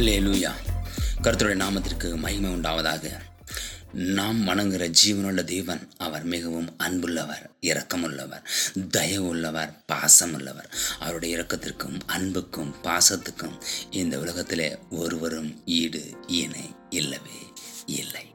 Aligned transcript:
லே 0.00 0.20
லூயா 0.20 0.50
கருத்துடைய 1.22 1.56
நாமத்திற்கு 1.56 2.16
மகிமை 2.16 2.50
உண்டாவதாக. 2.50 3.10
நாம் 3.92 4.48
வணங்குகிற 4.48 4.90
ஜீவனுள்ள 5.04 5.44
தேவன் 5.44 5.88
அவர் 5.96 6.24
மிகவும் 6.24 6.76
அன்புள்ளவர் 6.78 7.44
இரக்கமுள்ளவர் 7.60 8.42
தயவுள்ளவர் 8.74 9.72
பாசமுள்ளவர். 9.92 10.68
அவருடைய 10.98 11.38
இரக்கத்திற்கும் 11.38 11.98
அன்புக்கும் 12.06 12.74
பாசத்துக்கும் 12.82 13.60
இந்த 13.90 14.18
உலகத்திலே 14.18 14.78
ஒருவரும் 14.90 15.62
ஈடு 15.64 16.02
இணை 16.26 16.74
இல்லவே 16.90 17.40
இல்லை. 17.86 18.34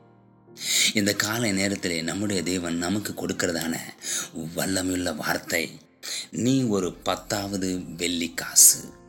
இந்த 0.93 1.13
காலை 1.13 1.52
நேரத்தில் 1.52 2.04
நம்முடைய 2.04 2.43
தேவன் 2.43 2.77
நமக்கு 2.77 3.13
கொடுக்கிறதான 3.13 3.77
வல்லமையுள்ள 4.55 5.16
வார்த்தை 5.16 5.79
நீ 6.32 6.63
ஒரு 6.63 6.93
பத்தாவது 6.93 7.96
வெள்ளி 7.97 8.33
காசு. 8.33 9.04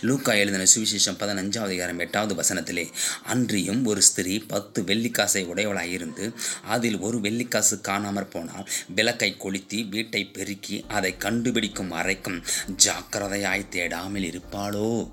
லூக்கா 0.00 0.32
எழுதின 0.32 0.62
சுவிசேஷம் 0.62 1.18
பதினஞ்சாவது 1.18 1.64
அதிகாரம் 1.64 1.98
எட்டாவது 1.98 2.42
வசனத்திலே 2.42 2.90
அன்றியும் 3.22 3.84
ஒரு 3.84 4.02
ஸ்திரீ 4.02 4.38
பத்து 4.38 4.82
வெள்ளிக்காசை 4.82 5.46
உடையவளாயிருந்து 5.46 6.32
அதில் 6.64 6.98
ஒரு 6.98 7.18
வெள்ளிக்காசு 7.18 7.80
காணாமற் 7.82 8.30
போனால் 8.30 8.68
விளக்கை 8.88 9.36
கொளுத்தி 9.36 9.84
வீட்டை 9.84 10.26
பெருக்கி 10.26 10.84
அதை 10.88 11.16
கண்டுபிடிக்கும் 11.16 11.92
அறைக்கும் 11.92 12.42
ஜாக்கிரதையாய் 12.84 13.66
தேடாமல் 13.70 14.30
இருப்பாளோ? 14.30 15.10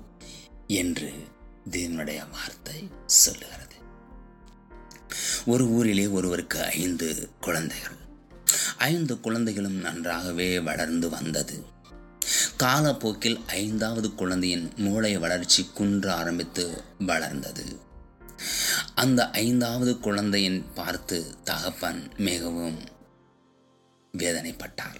என்று 0.66 1.12
தேவனுடைய 1.70 2.30
வார்த்தை 2.30 2.88
சொல்லுகிறது. 3.06 3.74
ஒரு 5.46 5.68
ஊரிலே 5.68 6.06
ஒருவருக்கு 6.06 6.62
ஐந்து 6.62 7.30
குழந்தைகள். 7.40 7.96
ஐந்து 8.76 9.20
குழந்தைகளும் 9.20 9.76
நன்றாகவே 9.76 10.60
வளர்ந்து 10.60 11.08
வந்தது. 11.08 11.76
காலப்போக்கில் 12.62 13.36
ஐந்தாவது 13.46 14.14
குழந்தையின் 14.14 14.72
மூளை 14.76 15.18
வளர்ச்சி 15.18 15.62
குன்ற 15.74 16.14
ஆரம்பித்து 16.14 16.82
வளர்ந்தது. 16.98 17.66
அந்த 18.94 19.30
ஐந்தாவது 19.30 19.98
குழந்தையின் 19.98 20.64
பார்த்து 20.74 21.34
தகப்பன் 21.44 22.00
மிகவும் 22.16 22.78
வேதனைப்பட்டார். 24.18 24.98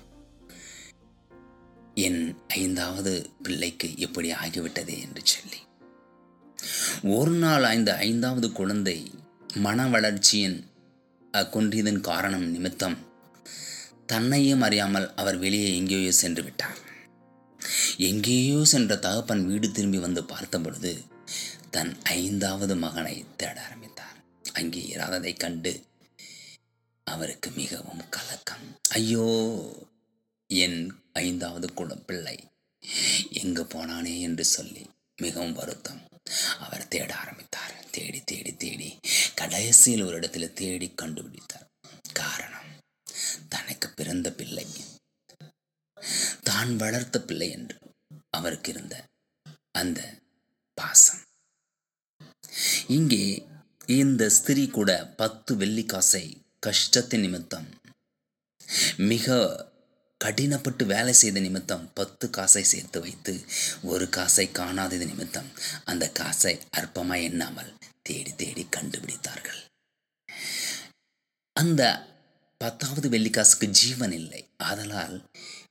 என் 1.94 2.22
ஐந்தாவது 2.48 3.30
பிள்ளைக்கு 3.42 3.96
இப்படி 3.96 4.32
ஆகிவிட்டதே 4.32 4.96
என்று 5.00 5.22
சொல்லி. 5.24 5.60
ஒரு 7.02 7.30
நாள் 7.30 7.64
ஐந்து 7.64 7.92
ஐந்தாவது 7.92 8.52
குழந்தை 8.52 8.98
மன 9.54 9.88
வளர்ச்சியின் 9.88 10.58
குன்றியதன் 11.32 12.00
காரணம் 12.00 12.46
நிமித்தம் 12.50 12.98
தன்னையும் 14.06 14.60
அறியாமல் 14.60 15.14
அவர் 15.14 15.38
வெளியே 15.38 15.76
எங்கேயோ 15.76 16.12
சென்று 16.12 16.42
விட்டார். 16.42 16.86
எங்கேயோ 17.96 18.64
சென்ற 18.64 18.96
தகப்பன் 18.96 19.46
வீடு 19.46 19.70
திரும்பி 19.70 19.98
வந்து 19.98 20.24
பார்த்த 20.24 20.60
பொழுது 20.60 21.04
தன் 21.70 22.02
ஐந்தாவது 22.02 22.76
மகனை 22.76 23.24
தேட 23.36 23.62
ஆரம்பித்தார். 23.62 24.16
அங்கே 24.52 24.86
இராததை 24.88 25.34
கண்டு 25.34 25.82
அவருக்கு 27.04 27.50
மிகவும் 27.50 28.08
கலக்கம். 28.08 28.80
ஐயோ 28.88 29.26
என் 30.46 31.02
ஐந்தாவது 31.12 31.74
குல 31.74 31.94
பிள்ளை 31.94 32.44
எங்கு 33.30 33.62
போனானே? 33.62 34.20
என்று 34.20 34.44
சொல்லி 34.44 34.90
மிகவும் 35.16 35.52
வருத்தம். 35.52 36.08
அவர் 36.58 36.88
தேட 36.88 37.14
ஆரம்பித்தார். 37.14 37.84
தேடி 37.90 38.20
தேடி 38.20 38.56
தேடி 38.56 38.98
கடைசியில் 39.34 40.02
ஒரு 40.02 40.20
இடத்துல 40.20 40.52
தேடி 40.52 40.92
கண்டுபிடித்தார். 41.02 41.66
காரணம் 42.12 42.56
தனக்கு 43.48 43.90
பிறந்த 43.90 44.32
பிள்ளை. 44.32 44.66
தான் 46.58 46.70
வளர்த்த 46.82 47.16
பிள்ளை 47.20 47.48
என்று 47.56 47.76
அவருக்கு 48.36 48.70
இருந்த 48.72 48.94
அந்த 49.80 50.00
பாசம். 50.78 51.22
இங்கே 52.96 53.24
இந்த 53.98 54.22
ஸ்திரீ 54.36 54.62
கூட 54.76 54.90
பத்து 55.20 55.52
வெள்ளிக்காசை 55.56 56.22
கஷ்டத்தின் 56.66 57.22
நிமித்தம் 57.24 57.68
மிக 59.10 59.36
கடினப்பட்டு 60.20 60.84
வேலை 60.94 61.14
செய்த 61.20 61.38
நிமித்தம் 61.40 61.84
பத்து 61.98 62.26
காசை 62.36 62.62
சேர்த்து 62.72 62.98
வைத்து 63.04 63.34
ஒரு 63.92 64.06
காசை 64.16 64.46
காணாதது 64.58 65.06
நிமித்தம் 65.12 65.50
அந்த 65.90 66.04
காசை 66.20 66.54
அற்பமாக 66.80 67.26
எண்ணாமல் 67.28 67.70
தேடி 68.08 68.32
தேடி 68.42 68.64
கண்டுபிடித்தார்கள். 68.76 69.60
அந்த 71.56 71.82
பத்தாவது 72.60 73.08
வெள்ளிக்காசுக்கு 73.14 73.66
ஜீவன் 73.80 74.14
இல்லை. 74.20 74.42
ஆதலால் 74.70 75.16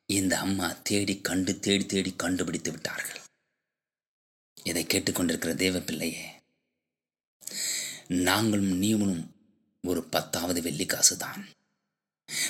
இந்த 0.09 0.39
அம்மா 0.39 0.67
தேடி 0.83 1.21
கண்டு 1.21 1.59
தேடி 1.59 1.85
தேடி 1.85 2.11
கண்டுபிடித்து 2.15 2.71
விட்டார்கள். 2.71 3.21
இதை 4.63 4.83
கேட்டுக்கொண்டிருக்கிற 4.83 5.55
தேவ 5.55 5.79
பிள்ளையே 5.79 6.25
நாங்களும் 8.07 8.77
நீங்களும் 8.77 9.35
ஒரு 9.83 10.03
பத்தாவது 10.03 10.61
வெள்ளிக்காசு 10.61 11.15
தான் 11.17 11.41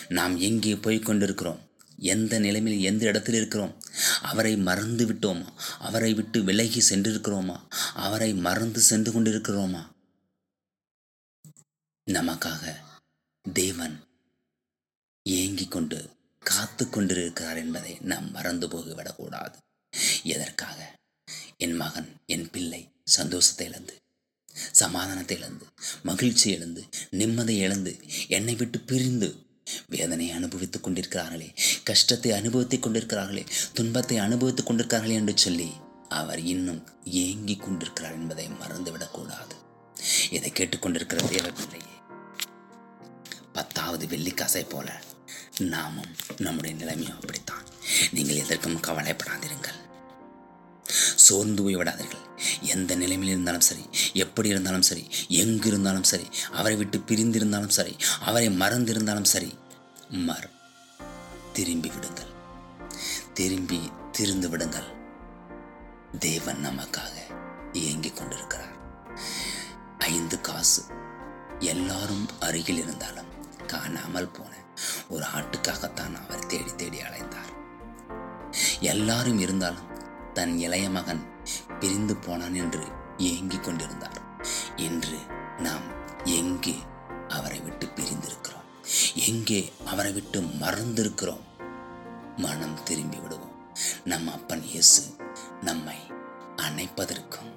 நாம் 0.07 0.35
எங்கே 0.37 0.75
போய் 0.75 0.99
கொண்டிருக்கிறோம்? 0.99 1.59
எந்த 1.97 2.39
நிலைமையில் 2.39 2.83
எந்த 2.83 3.05
இடத்தில் 3.05 3.35
இருக்கிறோம்? 3.35 3.73
அவரை 4.21 4.57
மறந்து 4.57 5.05
விட்டோமா? 5.07 5.49
அவரை 5.79 6.13
விட்டு 6.13 6.43
விலகி 6.43 6.81
சென்றிருக்கிறோமா? 6.89 7.57
அவரை 7.93 8.33
மறந்து 8.33 8.79
சென்று 8.79 9.11
கொண்டிருக்கிறோமா? 9.11 9.83
நமக்காக 12.07 12.75
தேவன் 13.53 13.95
ஏங்கிக் 15.23 15.71
கொண்டு 15.71 15.99
காத்து 16.49 16.83
கொண்டிருக்கிறார் 16.89 17.57
என்பதை 17.57 17.93
நாம் 18.01 18.27
மறந்து 18.31 18.67
போகிவிடக்கூடாது. 18.67 19.57
எதற்காக? 20.23 20.79
என் 21.57 21.75
மகன் 21.75 22.09
என் 22.25 22.47
பிள்ளை 22.51 22.81
சந்தோஷத்தை 23.15 23.65
இழந்து 23.67 23.95
சமாதானத்தை 24.71 25.35
இழந்து 25.37 25.65
மகிழ்ச்சி 26.03 26.47
இழந்து 26.51 26.81
நிம்மதி 27.09 27.55
இழந்து 27.55 27.93
என்னை 28.27 28.55
விட்டு 28.55 28.79
பிரிந்து 28.79 29.29
வேதனையை 29.87 30.35
அனுபவித்துக் 30.35 30.85
கொண்டிருக்கிறார்களே 30.87 31.49
கஷ்டத்தை 31.83 32.31
அனுபவித்துக் 32.31 32.85
கொண்டிருக்கிறார்களே 32.85 33.43
துன்பத்தை 33.73 34.17
அனுபவித்துக் 34.17 34.69
கொண்டிருக்கிறார்களே 34.69 35.17
என்று 35.21 35.35
சொல்லி 35.37 35.69
அவர் 36.09 36.41
இன்னும் 36.53 36.81
ஏங்கிக் 37.21 37.63
கொண்டிருக்கிறார் 37.63 38.13
என்பதை 38.13 38.45
மறந்துவிடக்கூடாது. 38.61 39.55
இதை 40.31 40.51
கேட்டுக்கொண்டிருக்கிற 40.51 41.19
தேவ 41.29 41.47
பிள்ளையே 41.51 41.95
பத்தாவது 43.53 44.05
வெள்ளிக்காசை 44.07 44.63
போல 44.69 44.89
நாமும் 45.59 46.15
நம்முடைய 46.37 46.75
நிலைமையும் 46.75 47.15
அப்படித்தான். 47.15 47.63
நீங்கள் 48.11 48.35
எதற்கும் 48.35 48.81
கவலைப்படாதிருங்கள். 48.81 49.85
சோர்ந்து 51.15 51.63
போய் 51.63 51.75
விடாதீர்கள் 51.75 52.25
எந்த 52.61 52.95
நிலைமையில் 52.95 53.33
இருந்தாலும் 53.33 53.61
சரி 53.61 53.89
எப்படி 54.13 54.49
இருந்தாலும் 54.49 54.81
சரி 54.81 55.09
எங்கு 55.27 55.67
இருந்தாலும் 55.67 56.03
சரி 56.03 56.27
அவரை 56.51 56.77
விட்டு 56.77 56.97
பிரிந்திருந்தாலும் 56.97 57.67
சரி 57.67 57.95
அவரை 58.19 58.49
மறந்திருந்தாலும் 58.49 59.23
சரி 59.23 59.57
மர் 60.09 60.49
திரும்பி 61.53 61.89
விடுங்கள். 61.89 62.31
திரும்பி 63.33 63.91
திருந்து 64.17 64.49
விடுங்கள். 64.49 64.95
தேவன் 66.19 66.65
நமக்காக 66.65 67.35
இயங்கிக் 67.73 68.17
கொண்டிருக்கிறார். 68.17 68.75
ஐந்து 69.97 70.41
காசு 70.41 70.83
எல்லாரும் 71.59 72.29
அருகில் 72.39 72.77
இருந்தாலும் 72.77 73.27
காணாமல் 73.67 74.29
போன 74.29 74.65
ஒரு 75.09 75.25
ஆட்டுக்காகத்தான் 75.35 76.15
அவர் 76.23 76.45
தேடி 76.45 76.75
தேடி 76.75 76.97
அலைந்தார். 77.01 77.51
எல்லாரும் 78.79 79.39
இருந்தாலும் 79.39 79.87
தன் 80.33 80.57
இளைய 80.57 80.89
மகன் 80.89 81.23
பிரிந்து 81.79 82.15
போனான் 82.15 82.53
என்று 82.53 82.83
ஏங்கிக் 83.17 83.63
கொண்டிருந்தார். 83.63 84.21
இன்று 84.75 85.19
நாம் 85.57 85.87
எங்கே 86.23 86.75
அவரை 87.27 87.59
விட்டு 87.59 87.85
பிரிந்திருக்கிறோம்? 87.85 88.67
எங்கே 89.13 89.73
அவரை 89.85 90.11
விட்டு 90.11 90.41
மறந்திருக்கிறோம்? 90.41 91.43
மனம் 92.37 92.83
திரும்பி 92.83 93.17
விடுவோம். 93.17 93.55
நம் 94.03 94.27
அப்பன் 94.27 94.63
இயேசு 94.63 95.03
நம்மை 95.61 95.97
அணைப்பதற்கும் 96.55 97.51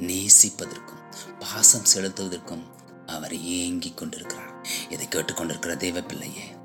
நேசிப்பதற்கும் 0.00 1.02
பாசம் 1.38 1.90
செலுத்துவதற்கும் 1.94 2.64
அவர் 3.06 3.34
ஏங்கிக் 3.40 3.96
கொண்டிருக்கிறார். 3.96 4.52
இதை 4.88 5.06
கேட்டுக்கொண்டிருக்கிற 5.08 5.76
தெய்வ 5.76 6.00
பிள்ளையே 6.02 6.60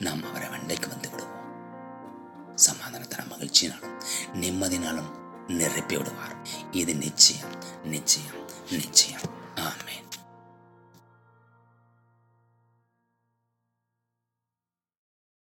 நாம் 0.00 0.24
அவரை 0.24 0.48
வண்டைக்கு 0.48 0.88
வந்து 0.88 1.10
விடுவோம். 1.10 1.38
சமாதானத்தன 2.56 3.22
மகிழ்ச்சியினாலும் 3.28 4.02
நிம்மதினாலும் 4.32 5.10
நிரப்பி 5.48 5.96
விடுவார் 5.96 6.36
இது 6.70 6.94
நிச்சயம் 6.94 7.54
நிச்சயம் 7.84 8.44
நிச்சயம். 8.70 9.20
ஆமேன். 9.54 10.09